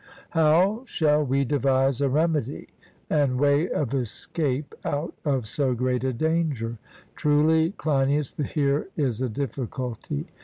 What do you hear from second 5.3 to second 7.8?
so great a danger? Truly,